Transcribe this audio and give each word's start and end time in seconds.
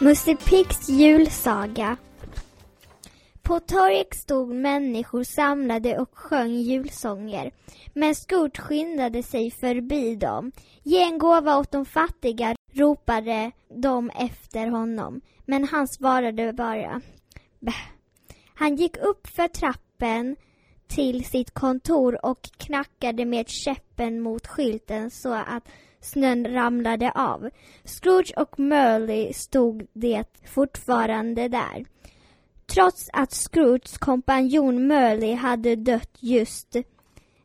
Musse 0.00 0.36
Piggs 0.36 0.88
julsaga 0.88 1.96
På 3.42 3.60
torget 3.60 4.14
stod 4.14 4.48
människor 4.48 5.22
samlade 5.24 5.98
och 5.98 6.18
sjöng 6.18 6.52
julsånger. 6.52 7.50
Men 7.94 8.14
Skurt 8.14 8.58
skyndade 8.58 9.22
sig 9.22 9.50
förbi 9.50 10.16
dem. 10.16 10.52
Ge 10.82 11.02
en 11.02 11.18
gåva 11.18 11.58
åt 11.58 11.70
de 11.70 11.84
fattiga, 11.84 12.54
ropade 12.72 13.50
de 13.68 14.10
efter 14.10 14.66
honom. 14.66 15.20
Men 15.44 15.64
han 15.64 15.88
svarade 15.88 16.52
bara 16.52 17.00
Bäh. 17.60 17.88
Han 18.54 18.76
gick 18.76 18.96
upp 18.96 19.26
för 19.26 19.48
trappen 19.48 20.36
till 20.86 21.24
sitt 21.24 21.50
kontor 21.50 22.26
och 22.26 22.42
knackade 22.42 23.24
med 23.24 23.48
käppen 23.48 24.20
mot 24.20 24.46
skylten 24.46 25.10
så 25.10 25.34
att 25.34 25.68
snön 26.00 26.46
ramlade 26.46 27.12
av. 27.14 27.50
Scrooge 27.84 28.32
och 28.36 28.58
Merly 28.58 29.32
stod 29.32 29.86
det 29.92 30.24
fortfarande 30.46 31.48
där. 31.48 31.84
Trots 32.66 33.10
att 33.12 33.32
Scrooges 33.32 33.98
kompanjon 33.98 34.86
Merly 34.86 35.32
hade 35.34 35.76
dött 35.76 36.16
just 36.20 36.76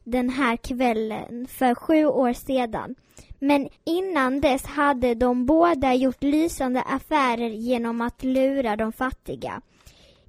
den 0.04 0.30
här 0.30 0.58
kvällen 0.58 1.48
för 1.48 1.76
sju 1.76 2.06
år 2.06 2.34
sedan. 2.34 2.96
Men 3.40 3.70
innan 3.84 4.42
dess 4.42 4.66
hade 4.66 5.16
de 5.16 5.46
båda 5.46 5.94
gjort 5.94 6.24
lysande 6.24 6.82
affärer 6.82 7.50
genom 7.50 8.02
att 8.02 8.24
lura 8.24 8.76
de 8.76 8.94
fattiga. 8.94 9.62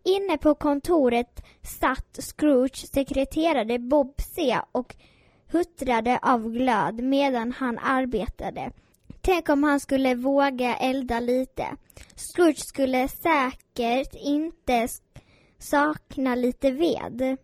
Inne 0.05 0.39
på 0.39 0.55
kontoret 0.55 1.45
satt 1.81 2.19
Scrooge 2.19 2.77
sekreterare 2.77 3.79
Bob 3.79 4.15
C 4.19 4.59
och 4.73 4.97
huttrade 5.55 6.19
av 6.23 6.51
glöd 6.51 7.03
medan 7.03 7.53
han 7.53 7.79
arbetade. 7.79 8.73
Tänk 9.21 9.49
om 9.49 9.63
han 9.63 9.81
skulle 9.81 10.15
våga 10.15 10.77
elda 10.77 11.21
lite. 11.21 11.77
Scrooge 12.17 12.59
skulle 12.59 13.09
säkert 13.09 14.15
inte 14.15 14.89
sakna 15.59 16.35
lite 16.35 16.71
ved. 16.71 17.37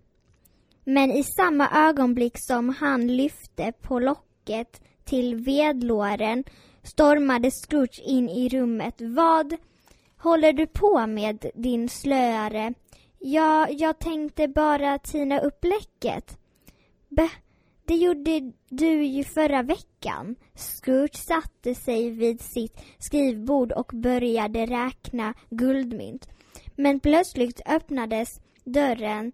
Men 0.85 1.11
i 1.11 1.25
samma 1.25 1.89
ögonblick 1.89 2.35
som 2.37 2.69
han 2.69 3.17
lyfte 3.17 3.73
på 3.73 3.99
locket 3.99 4.81
till 5.05 5.35
vedlåren 5.35 6.45
stormade 6.83 7.51
Scrooge 7.51 8.01
in 8.05 8.29
i 8.29 8.49
rummet. 8.49 8.95
Vad 8.99 9.57
håller 10.19 10.53
du 10.53 10.67
på 10.67 11.07
med, 11.07 11.51
din 11.55 11.89
slöare? 11.89 12.75
Ja, 13.19 13.69
jag 13.71 13.99
tänkte 13.99 14.49
bara 14.49 14.99
tina 14.99 15.41
upp 15.41 15.65
läcket. 15.65 16.39
Bä, 17.09 17.29
det 17.91 17.97
gjorde 17.97 18.53
du 18.69 19.05
ju 19.05 19.25
förra 19.25 19.63
veckan. 19.63 20.37
Scrooge 20.55 21.17
satte 21.17 21.75
sig 21.75 22.11
vid 22.11 22.41
sitt 22.41 22.81
skrivbord 22.99 23.73
och 23.73 23.91
började 23.95 24.67
räkna 24.67 25.35
guldmynt. 25.51 26.29
Men 26.77 27.01
plötsligt 27.01 27.61
öppnades 27.67 28.41
dörren. 28.65 29.33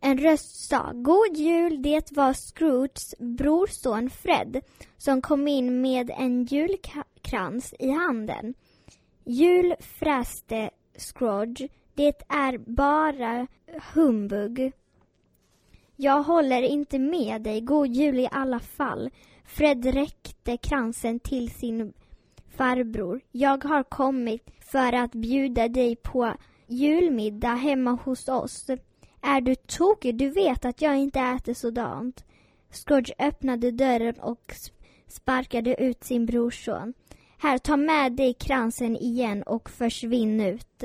En 0.00 0.18
röst 0.18 0.68
sa 0.68 0.92
God 0.94 1.36
jul, 1.36 1.82
det 1.82 2.12
var 2.12 2.32
Scrooges 2.32 3.14
brorson 3.18 4.10
Fred 4.10 4.60
som 4.96 5.22
kom 5.22 5.48
in 5.48 5.80
med 5.80 6.10
en 6.10 6.44
julkrans 6.44 7.74
i 7.78 7.90
handen. 7.90 8.54
Jul 9.24 9.74
fräste 9.80 10.70
Scrooge, 10.96 11.68
det 11.94 12.22
är 12.28 12.58
bara 12.58 13.46
humbug. 13.94 14.72
Jag 16.00 16.22
håller 16.22 16.62
inte 16.62 16.98
med 16.98 17.42
dig. 17.42 17.60
God 17.60 17.86
jul 17.86 18.18
i 18.18 18.28
alla 18.30 18.58
fall. 18.58 19.10
Fred 19.44 19.86
räckte 19.86 20.56
kransen 20.56 21.20
till 21.20 21.50
sin 21.50 21.92
farbror. 22.56 23.20
Jag 23.32 23.64
har 23.64 23.82
kommit 23.82 24.50
för 24.60 24.92
att 24.92 25.12
bjuda 25.12 25.68
dig 25.68 25.96
på 25.96 26.34
julmiddag 26.66 27.54
hemma 27.54 27.90
hos 27.90 28.28
oss. 28.28 28.66
Är 29.20 29.40
du 29.40 29.54
tokig? 29.54 30.16
Du 30.16 30.30
vet 30.30 30.64
att 30.64 30.82
jag 30.82 30.96
inte 30.96 31.20
äter 31.20 31.54
sådant. 31.54 32.24
Scrooge 32.70 33.12
öppnade 33.18 33.70
dörren 33.70 34.20
och 34.20 34.54
sparkade 35.06 35.82
ut 35.82 36.04
sin 36.04 36.26
brorson. 36.26 36.94
Här, 37.38 37.58
ta 37.58 37.76
med 37.76 38.12
dig 38.12 38.34
kransen 38.34 38.96
igen 38.96 39.42
och 39.42 39.70
försvinn 39.70 40.40
ut. 40.40 40.84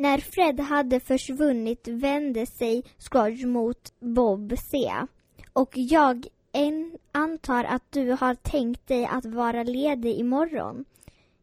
När 0.00 0.18
Fred 0.18 0.60
hade 0.60 1.00
försvunnit 1.00 1.88
vände 1.88 2.46
sig 2.46 2.84
Scrooge 2.98 3.46
mot 3.46 3.92
Bob 4.00 4.54
C. 4.58 4.92
Och 5.52 5.72
jag 5.74 6.26
antar 7.12 7.64
att 7.64 7.92
du 7.92 8.10
har 8.10 8.34
tänkt 8.34 8.86
dig 8.86 9.06
att 9.06 9.24
vara 9.24 9.62
ledig 9.62 10.14
imorgon. 10.14 10.84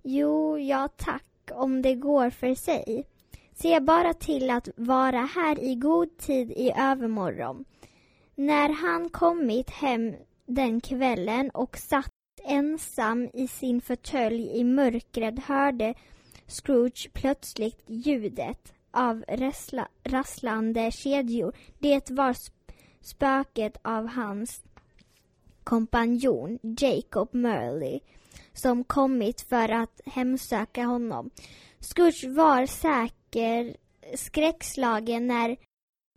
Jo, 0.03 0.59
ja 0.59 0.87
tack, 0.87 1.51
om 1.51 1.81
det 1.81 1.95
går 1.95 2.29
för 2.29 2.55
sig. 2.55 3.05
Se 3.55 3.79
bara 3.79 4.13
till 4.13 4.49
att 4.49 4.69
vara 4.75 5.19
här 5.19 5.63
i 5.63 5.75
god 5.75 6.17
tid 6.17 6.51
i 6.51 6.71
övermorgon. 6.77 7.65
När 8.35 8.69
han 8.69 9.09
kommit 9.09 9.69
hem 9.69 10.15
den 10.45 10.81
kvällen 10.81 11.49
och 11.49 11.77
satt 11.77 12.11
ensam 12.43 13.29
i 13.33 13.47
sin 13.47 13.81
fåtölj 13.81 14.59
i 14.59 14.63
mörkret 14.63 15.39
hörde 15.39 15.93
Scrooge 16.47 17.09
plötsligt 17.13 17.83
ljudet 17.87 18.73
av 18.91 19.23
rassla, 19.27 19.87
rasslande 20.03 20.91
kedjor. 20.91 21.55
Det 21.79 22.09
var 22.11 22.35
spöket 23.01 23.77
av 23.81 24.07
hans 24.07 24.63
kompanjon 25.63 26.59
Jacob 26.61 27.29
Merley 27.31 27.99
som 28.53 28.83
kommit 28.83 29.41
för 29.41 29.69
att 29.69 30.01
hemsöka 30.05 30.83
honom. 30.83 31.29
Scrooge 31.79 32.27
var 32.27 32.65
säker 32.65 33.75
skräckslagen 34.13 35.27
när, 35.27 35.57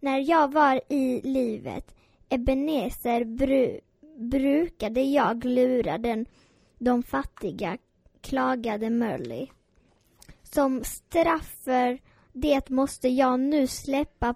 när 0.00 0.30
jag 0.30 0.52
var 0.52 0.80
i 0.88 1.20
livet. 1.24 1.94
Ebenezer 2.28 3.24
bru, 3.24 3.80
brukade 4.16 5.00
jag 5.00 5.44
lura 5.44 5.98
den, 5.98 6.26
de 6.78 7.02
fattiga, 7.02 7.78
klagade 8.20 8.90
Merley. 8.90 9.46
Som 10.52 10.84
straff 10.84 11.56
för 11.64 11.98
det 12.32 12.70
måste 12.70 13.08
jag 13.08 13.40
nu 13.40 13.66
släppa 13.66 14.34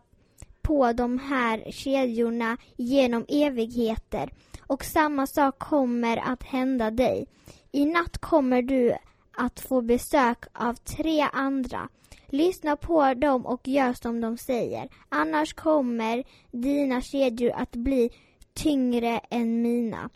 på 0.63 0.93
de 0.93 1.19
här 1.19 1.71
kedjorna 1.71 2.57
genom 2.77 3.25
evigheter 3.29 4.33
och 4.61 4.85
samma 4.85 5.27
sak 5.27 5.59
kommer 5.59 6.17
att 6.17 6.43
hända 6.43 6.91
dig. 6.91 7.27
I 7.73 7.87
natt 7.87 8.19
kommer 8.19 8.63
du 8.63 8.97
att 9.33 9.61
få 9.61 9.81
besök 9.81 10.45
av 10.53 10.75
tre 10.75 11.21
andra. 11.33 11.89
Lyssna 12.27 12.77
på 12.77 13.15
dem 13.15 13.47
och 13.47 13.69
gör 13.69 13.93
som 13.93 14.21
de 14.21 14.39
säger. 14.39 14.89
Annars 15.09 15.55
kommer 15.55 16.25
dina 16.51 17.01
kedjor 17.01 17.53
att 17.53 17.77
bli 17.77 18.11
tyngre 18.55 19.21
än 19.31 19.63
mina. 19.63 20.11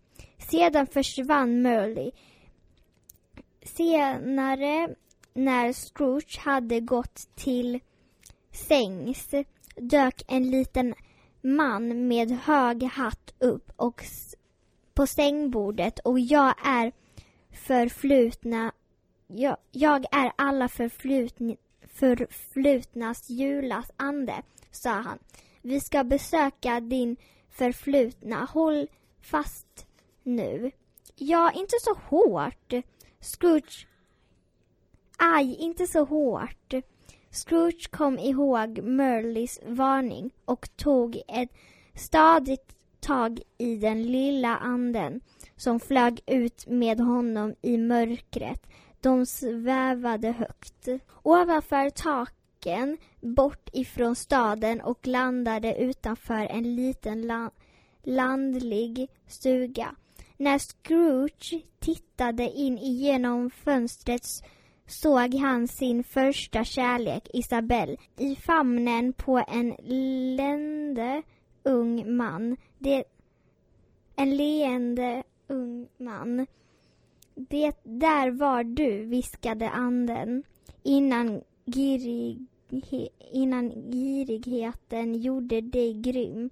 Sedan 0.51 0.87
försvann 0.87 1.63
Merly. 1.63 2.11
Senare 3.63 4.95
när 5.37 5.73
Scrooge 5.73 6.39
hade 6.39 6.81
gått 6.81 7.29
till 7.35 7.81
sängs 8.53 9.31
dök 9.77 10.23
en 10.29 10.51
liten 10.51 10.95
man 11.41 12.09
med 12.09 12.31
hög 12.31 12.83
hatt 12.83 13.35
upp 13.39 13.73
och 13.77 14.05
på 14.95 15.07
sängbordet 15.07 15.99
och 15.99 16.21
jag 16.21 16.55
är 16.67 16.93
förflutna 17.53 18.73
jag, 19.27 19.57
jag 19.71 20.05
är 20.13 20.33
alla 20.37 20.69
förflutna 20.69 21.55
förflutnas 21.97 23.31
julas 23.31 23.91
ande, 23.97 24.43
sa 24.71 24.91
han. 24.91 25.19
Vi 25.63 25.81
ska 25.81 26.05
besöka 26.05 26.81
din 26.81 27.17
förflutna. 27.51 28.45
Håll 28.45 28.89
fast 29.21 29.87
nu. 30.23 30.71
Ja, 31.17 31.53
inte 31.53 31.77
så 31.81 31.95
hårt. 31.95 32.73
Scrooge 33.21 33.87
Aj, 35.17 35.57
inte 35.59 35.87
så 35.87 36.05
hårt. 36.05 36.75
Scrooge 37.31 37.91
kom 37.91 38.19
ihåg 38.19 38.79
Merlys 38.83 39.61
varning 39.67 40.31
och 40.45 40.77
tog 40.77 41.23
ett 41.29 41.51
stadigt 41.95 42.77
tag 43.01 43.41
i 43.59 43.77
den 43.77 44.03
lilla 44.03 44.57
anden 44.57 45.21
som 45.57 45.81
flög 45.81 46.21
ut 46.27 46.67
med 46.67 47.01
honom 47.01 47.55
i 47.63 47.79
mörkret. 47.79 48.67
De 49.01 49.27
svävade 49.27 50.33
högt. 50.33 50.89
Ovanför 51.23 51.91
taken, 51.91 52.99
bort 53.21 53.69
ifrån 53.73 54.17
staden 54.17 54.81
och 54.81 55.07
landade 55.07 55.77
utanför 55.77 56.47
en 56.47 56.77
liten 56.77 57.23
la 57.23 57.51
landlig 58.03 59.09
stuga. 59.27 59.95
När 60.37 60.59
Scrooge 60.59 61.63
tittade 61.79 62.51
in 62.51 62.79
igenom 62.79 63.51
fönstrets 63.51 64.43
såg 64.87 65.35
han 65.35 65.69
sin 65.69 66.05
första 66.05 66.65
kärlek, 66.65 67.29
Isabelle, 67.33 67.97
i 68.17 68.37
famnen 68.37 69.13
på 69.13 69.45
en 69.49 69.77
leende 69.83 71.23
ung 71.63 72.17
man. 72.17 72.57
Det, 72.79 73.05
en 74.17 74.37
leende 74.37 75.23
ung 75.49 75.89
man. 75.97 76.47
Det 77.35 77.77
där 77.83 78.31
var 78.31 78.65
du, 78.65 79.05
viskade 79.05 79.71
anden 79.71 80.43
innan, 80.83 81.43
girig, 81.67 82.47
innan 83.33 83.91
girigheten 83.91 85.15
gjorde 85.15 85.61
dig 85.61 85.95
grym. 85.95 86.51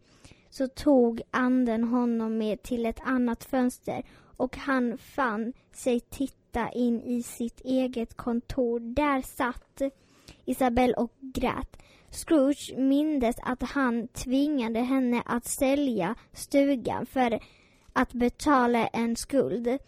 Så 0.51 0.69
tog 0.69 1.21
anden 1.31 1.85
honom 1.85 2.39
med 2.39 2.63
till 2.63 2.87
ett 2.87 3.01
annat 3.05 3.45
fönster 3.45 4.03
och 4.37 4.57
han 4.57 4.99
fann 4.99 5.53
sig 5.73 6.01
titta 6.01 6.44
in 6.73 7.03
i 7.03 7.23
sitt 7.23 7.61
eget 7.61 8.17
kontor. 8.17 8.81
Där 8.81 9.23
satt 9.23 9.83
Isabelle 10.45 10.95
och 10.95 11.13
grät. 11.21 11.77
Scrooge 12.11 12.75
mindes 12.77 13.37
att 13.43 13.63
han 13.63 14.09
tvingade 14.09 14.81
henne 14.81 15.23
att 15.27 15.45
sälja 15.45 16.15
stugan 16.33 17.07
för 17.07 17.41
att 17.93 18.13
betala 18.13 18.87
en 18.87 19.17
skuld. 19.17 19.79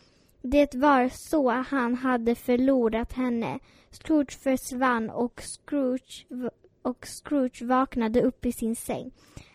Det 0.42 0.74
var 0.74 1.10
så 1.12 1.50
han 1.50 1.94
hade 1.94 2.34
förlorat 2.34 3.12
henne. 3.12 3.58
Scrooge 3.90 4.38
försvann 4.42 5.10
och 5.10 5.40
Scrooge, 5.40 6.26
och 6.82 7.06
Scrooge 7.06 7.62
vaknade 7.62 8.22
upp 8.22 8.46
i 8.46 8.52
sin 8.52 8.76
säng. 8.76 9.10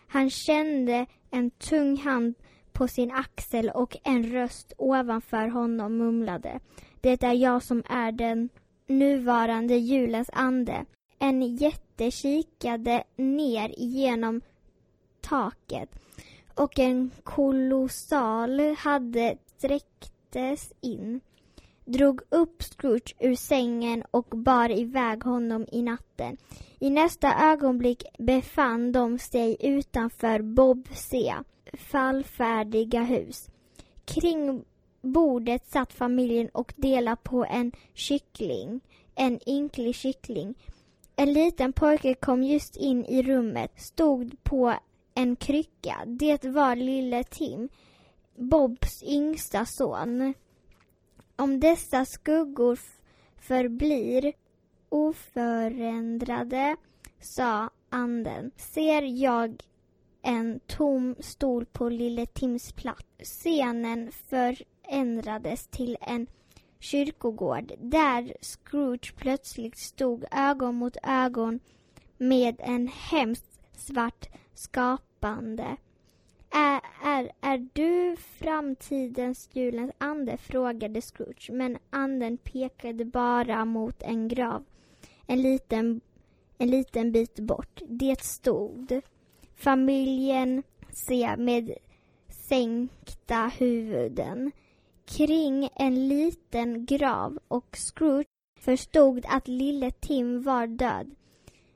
Han 0.06 0.30
kände 0.30 1.06
en 1.30 1.50
tung 1.50 1.96
hand 1.96 2.34
på 2.82 2.88
sin 2.88 3.10
axel 3.10 3.70
och 3.74 3.96
en 4.04 4.22
röst 4.32 4.72
ovanför 4.78 5.48
honom 5.48 5.96
mumlade. 5.98 6.60
Det 7.00 7.22
är 7.22 7.32
jag 7.32 7.62
som 7.62 7.82
är 7.88 8.12
den 8.12 8.48
nuvarande 8.86 9.76
julens 9.76 10.30
ande. 10.32 10.84
En 11.18 11.56
jätte 11.56 12.10
kikade 12.10 13.04
ner 13.16 13.74
genom 13.76 14.40
taket 15.20 15.90
och 16.54 16.78
en 16.78 17.10
kolossal 17.22 18.60
hade 18.78 19.36
sträcktes 19.56 20.72
in 20.80 21.20
drog 21.84 22.20
upp 22.28 22.62
Scrooge 22.62 23.14
ur 23.20 23.34
sängen 23.34 24.04
och 24.10 24.26
bar 24.30 24.70
iväg 24.70 25.24
honom 25.24 25.66
i 25.72 25.82
natten. 25.82 26.36
I 26.78 26.90
nästa 26.90 27.52
ögonblick 27.52 28.04
befann 28.18 28.92
de 28.92 29.18
sig 29.18 29.56
utanför 29.60 30.42
Bob 30.42 30.88
C 30.94 31.34
fallfärdiga 31.78 33.02
hus. 33.02 33.50
Kring 34.04 34.64
bordet 35.02 35.66
satt 35.66 35.92
familjen 35.92 36.48
och 36.48 36.72
delade 36.76 37.16
på 37.22 37.44
en 37.44 37.72
kyckling, 37.94 38.80
en 39.14 39.48
ynklig 39.48 39.94
kyckling. 39.94 40.54
En 41.16 41.32
liten 41.32 41.72
pojke 41.72 42.14
kom 42.14 42.42
just 42.42 42.76
in 42.76 43.04
i 43.04 43.22
rummet, 43.22 43.80
stod 43.80 44.42
på 44.42 44.74
en 45.14 45.36
krycka. 45.36 45.96
Det 46.06 46.44
var 46.44 46.76
lille 46.76 47.24
Tim, 47.24 47.68
Bobs 48.34 49.02
yngsta 49.02 49.66
son. 49.66 50.34
Om 51.36 51.60
dessa 51.60 52.04
skuggor 52.04 52.78
förblir 53.36 54.32
oförändrade, 54.88 56.76
sa 57.20 57.70
anden, 57.90 58.50
ser 58.56 59.02
jag 59.02 59.62
en 60.22 60.60
tom 60.66 61.14
stol 61.20 61.66
på 61.66 61.88
lille 61.88 62.26
Tims 62.26 62.72
plats. 62.72 63.06
Scenen 63.18 64.12
förändrades 64.12 65.66
till 65.66 65.96
en 66.00 66.26
kyrkogård 66.78 67.72
där 67.78 68.36
Scrooge 68.40 69.14
plötsligt 69.16 69.78
stod 69.78 70.24
ögon 70.30 70.74
mot 70.74 70.96
ögon 71.02 71.60
med 72.18 72.56
en 72.58 72.88
hemskt 72.88 73.60
svart 73.76 74.28
skapande. 74.54 75.76
Är, 76.50 76.80
är, 77.04 77.30
är 77.40 77.68
du 77.72 78.16
framtidens 78.16 79.48
julens 79.52 79.92
ande? 79.98 80.36
frågade 80.36 81.00
Scrooge, 81.02 81.50
men 81.52 81.78
anden 81.90 82.36
pekade 82.36 83.04
bara 83.04 83.64
mot 83.64 84.02
en 84.02 84.28
grav 84.28 84.64
en 85.26 85.42
liten, 85.42 86.00
en 86.58 86.70
liten 86.70 87.12
bit 87.12 87.40
bort. 87.40 87.82
Det 87.88 88.20
stod 88.20 89.00
familjen 89.62 90.62
se 90.90 91.36
med 91.36 91.74
sänkta 92.28 93.50
huvuden 93.58 94.52
kring 95.04 95.68
en 95.74 96.08
liten 96.08 96.86
grav 96.86 97.38
och 97.48 97.76
Scrooge 97.76 98.26
förstod 98.60 99.24
att 99.28 99.48
lille 99.48 99.90
Tim 99.90 100.42
var 100.42 100.66
död. 100.66 101.14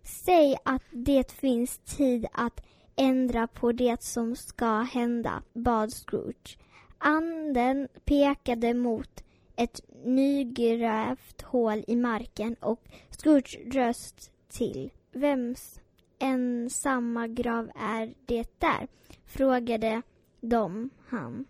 Säg 0.03 0.57
att 0.65 0.83
det 0.91 1.33
finns 1.33 1.79
tid 1.79 2.27
att 2.33 2.67
ändra 2.97 3.47
på 3.47 3.73
det 3.73 4.03
som 4.03 4.37
ska 4.37 4.81
hända, 4.81 5.43
bad 5.53 5.93
Scrooge. 5.93 6.59
Anden 6.99 7.89
pekade 8.05 8.75
mot 8.75 9.25
ett 9.57 9.81
nygrävt 10.05 11.43
hål 11.43 11.85
i 11.87 11.97
marken 11.97 12.55
och 12.61 12.81
Scrooge 13.11 13.59
röst 13.67 14.31
till. 14.49 14.91
Vems 15.13 15.81
ensamma 16.19 17.27
grav 17.27 17.71
är 17.75 18.15
det 18.27 18.61
där? 18.61 18.89
frågade 19.27 20.03
de 20.41 20.91
han. 21.09 21.45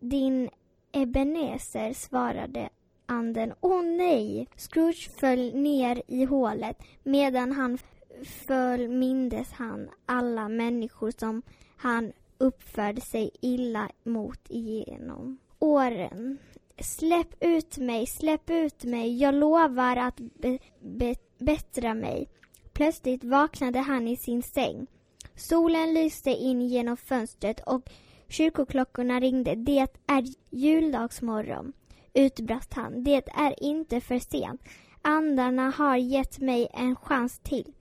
Din 0.00 0.50
Ebenezer, 0.92 1.92
svarade 1.92 2.68
anden. 3.06 3.52
Åh 3.60 3.80
oh, 3.80 3.84
nej! 3.84 4.48
Scrooge 4.56 5.10
föll 5.20 5.54
ner 5.54 6.02
i 6.06 6.24
hålet 6.24 6.82
medan 7.02 7.52
han 7.52 7.78
föll 8.46 8.88
mindes 8.88 9.52
han 9.52 9.90
alla 10.06 10.48
människor 10.48 11.12
som 11.18 11.42
han 11.76 12.12
uppförde 12.38 13.00
sig 13.00 13.30
illa 13.40 13.90
mot 14.02 14.40
igenom 14.48 15.38
åren. 15.58 16.38
Släpp 16.78 17.34
ut 17.40 17.78
mig, 17.78 18.06
släpp 18.06 18.50
ut 18.50 18.84
mig, 18.84 19.18
jag 19.18 19.34
lovar 19.34 19.96
att 19.96 20.16
be 20.16 20.58
be 20.80 21.14
bättra 21.38 21.94
mig. 21.94 22.28
Plötsligt 22.74 23.24
vaknade 23.24 23.78
han 23.78 24.08
i 24.08 24.16
sin 24.16 24.42
säng. 24.42 24.86
Solen 25.36 25.94
lyste 25.94 26.30
in 26.30 26.60
genom 26.60 26.96
fönstret 26.96 27.60
och 27.60 27.90
kyrkoklockorna 28.28 29.20
ringde. 29.20 29.54
Det 29.54 29.86
är 30.06 30.24
juldagsmorgon, 30.50 31.72
utbrast 32.14 32.74
han. 32.74 33.04
Det 33.04 33.28
är 33.28 33.62
inte 33.62 34.00
för 34.00 34.18
sent. 34.18 34.62
Andarna 35.02 35.70
har 35.70 35.96
gett 35.96 36.38
mig 36.38 36.68
en 36.72 36.96
chans 36.96 37.38
till. 37.38 37.72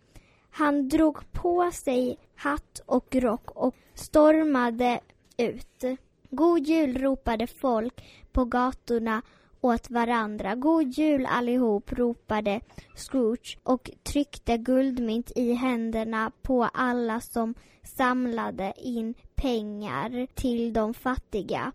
Han 0.49 0.89
drog 0.89 1.31
på 1.31 1.71
sig 1.71 2.17
hatt 2.35 2.81
och 2.85 3.15
rock 3.15 3.51
och 3.51 3.75
stormade 3.93 4.99
ut. 5.37 5.83
God 6.29 6.67
jul 6.67 6.97
ropade 6.97 7.47
folk 7.47 8.03
på 8.31 8.45
gatorna 8.45 9.21
åt 9.63 9.89
varandra. 9.89 10.55
God 10.55 10.97
jul 10.97 11.25
allihop 11.25 11.91
ropade 11.91 12.61
Scrooge 12.95 13.57
och 13.63 13.91
tryckte 14.03 14.57
guldmynt 14.57 15.31
i 15.35 15.53
händerna 15.53 16.31
på 16.41 16.63
alla 16.63 17.21
som 17.21 17.55
samlade 17.83 18.73
in 18.77 19.13
pengar 19.35 20.27
till 20.33 20.73
de 20.73 20.93
fattiga. 20.93 21.71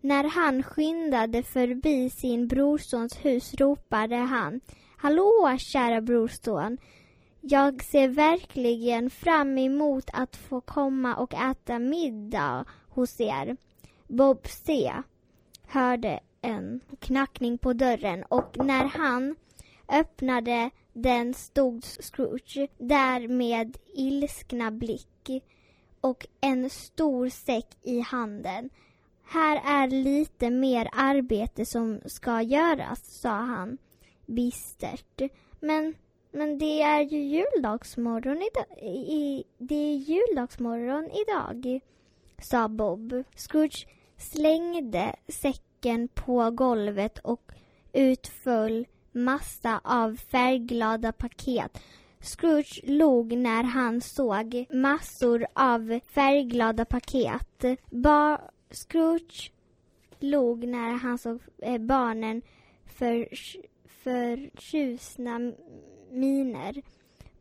När 0.00 0.24
han 0.24 0.62
skyndade 0.62 1.42
förbi 1.42 2.10
sin 2.10 2.48
brorsons 2.48 3.24
hus 3.24 3.54
ropade 3.54 4.16
han 4.16 4.60
Hallå 4.96 5.56
kära 5.58 6.00
brorson! 6.00 6.78
Jag 7.40 7.82
ser 7.82 8.08
verkligen 8.08 9.10
fram 9.10 9.58
emot 9.58 10.04
att 10.12 10.36
få 10.36 10.60
komma 10.60 11.16
och 11.16 11.34
äta 11.34 11.78
middag 11.78 12.64
hos 12.88 13.20
er. 13.20 13.56
Bob 14.08 14.46
C 14.46 14.92
hörde 15.66 16.20
en 16.40 16.80
knackning 16.98 17.58
på 17.58 17.72
dörren 17.72 18.24
och 18.28 18.64
när 18.64 18.84
han 18.84 19.36
öppnade 19.88 20.70
den 20.92 21.34
stod 21.34 21.84
Scrooge 21.84 22.68
där 22.78 23.28
med 23.28 23.78
ilskna 23.94 24.70
blick 24.70 25.42
och 26.00 26.26
en 26.40 26.70
stor 26.70 27.28
säck 27.28 27.66
i 27.82 28.00
handen. 28.00 28.70
Här 29.24 29.60
är 29.64 29.88
lite 29.88 30.50
mer 30.50 30.88
arbete 30.92 31.66
som 31.66 32.00
ska 32.06 32.42
göras, 32.42 33.20
sa 33.20 33.30
han 33.30 33.78
bistert. 34.26 35.22
Men 35.60 35.94
men 36.32 36.58
det 36.58 36.82
är 36.82 37.00
ju 37.00 37.18
juldagsmorgon 37.18 38.36
idag. 38.36 38.78
I, 38.88 39.44
det 39.58 39.74
är 39.74 39.94
juldagsmorgon 39.94 41.10
idag, 41.10 41.80
sa 42.38 42.68
Bob. 42.68 43.24
Scrooge 43.36 43.86
slängde 44.16 45.16
säcken 45.28 45.69
på 46.14 46.50
golvet 46.50 47.18
och 47.18 47.52
utföll 47.92 48.86
massa 49.12 49.80
av 49.84 50.16
färgglada 50.16 51.12
paket. 51.12 51.78
Scrooge 52.20 52.80
log 52.84 53.36
när 53.36 53.62
han 53.62 54.00
såg 54.00 54.66
massor 54.70 55.46
av 55.54 56.00
färgglada 56.14 56.84
paket. 56.84 57.64
Ba 57.90 58.38
Scrooge 58.70 59.52
log 60.18 60.64
när 60.66 60.92
han 60.92 61.18
såg 61.18 61.40
eh, 61.58 61.78
barnen 61.78 62.42
för, 62.86 63.28
förtjusna 63.86 65.52
miner 66.10 66.82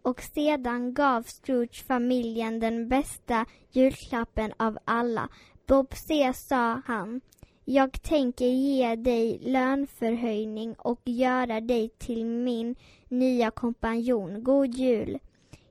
och 0.01 0.21
sedan 0.21 0.93
gav 0.93 1.23
Scrooge 1.23 1.83
familjen 1.87 2.59
den 2.59 2.87
bästa 2.89 3.45
julklappen 3.71 4.53
av 4.57 4.77
alla. 4.85 5.29
Bob 5.67 5.93
C, 6.07 6.33
sa 6.33 6.81
han. 6.85 7.21
Jag 7.71 8.01
tänker 8.01 8.45
ge 8.45 8.95
dig 8.95 9.39
lönförhöjning 9.41 10.75
och 10.77 11.01
göra 11.05 11.61
dig 11.61 11.89
till 11.97 12.25
min 12.25 12.75
nya 13.07 13.51
kompanjon. 13.51 14.43
God 14.43 14.75
jul! 14.75 15.19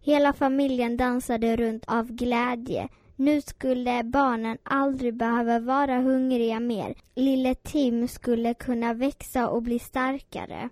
Hela 0.00 0.33
familjen 0.33 0.97
dansade 0.97 1.57
runt 1.57 1.85
av 1.87 2.12
glädje. 2.12 2.88
Nu 3.17 3.40
skulle 3.40 4.02
barnen 4.05 4.59
aldrig 4.62 5.14
behöva 5.14 5.59
vara 5.59 6.00
hungriga 6.00 6.61
mer. 6.61 6.95
Lille 7.14 7.55
Tim 7.55 8.09
skulle 8.09 8.55
kunna 8.55 8.95
växa 8.95 9.49
och 9.49 9.62
bli 9.62 9.78
starkare. 9.78 10.69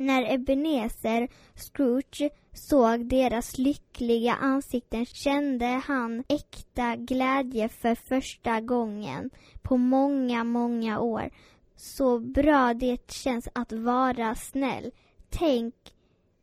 När 0.00 0.34
Ebenezer 0.34 1.28
Scrooge 1.54 2.30
såg 2.52 3.06
deras 3.08 3.58
lyckliga 3.58 4.34
ansikten 4.34 5.06
kände 5.06 5.66
han 5.66 6.24
äkta 6.28 6.96
glädje 6.96 7.68
för 7.68 7.94
första 7.94 8.60
gången 8.60 9.30
på 9.62 9.76
många, 9.76 10.44
många 10.44 11.00
år. 11.00 11.30
Så 11.76 12.18
bra 12.18 12.74
det 12.74 13.12
känns 13.12 13.48
att 13.52 13.72
vara 13.72 14.34
snäll. 14.34 14.90
Tänk, 15.30 15.74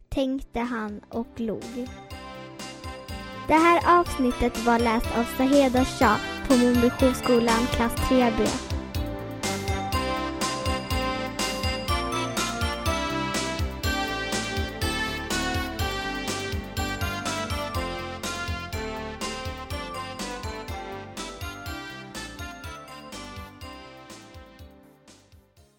tänkte 0.09 0.59
han 0.59 1.01
och 1.09 1.39
log. 1.39 1.87
Det 3.47 3.53
här 3.53 3.99
avsnittet 3.99 4.65
var 4.65 4.79
läst 4.79 5.17
av 5.17 5.23
Saheda 5.23 5.85
Shah 5.85 6.19
på 6.47 6.53
Mumbisjöskolan 6.53 7.65
klass 7.71 7.95
3B. 7.95 8.66